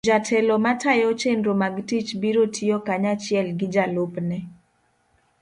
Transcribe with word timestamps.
jatelo 0.07 0.55
matayo 0.65 1.09
chenro 1.21 1.51
mag 1.61 1.75
tich 1.87 2.09
biro 2.21 2.43
tiyo 2.55 2.77
kanyachiel 2.87 3.47
gi 3.59 3.67
jalupne. 3.73 4.37